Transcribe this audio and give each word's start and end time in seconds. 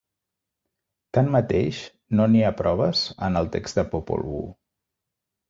Tanmateix, 1.17 1.81
no 2.21 2.27
n'hi 2.31 2.41
ha 2.47 2.51
proves 2.63 3.05
en 3.29 3.39
el 3.43 3.53
text 3.59 3.83
de 3.83 3.85
Popol 3.93 4.27
Vuh. 4.33 4.51